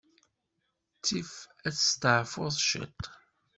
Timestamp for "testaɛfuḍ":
1.75-2.53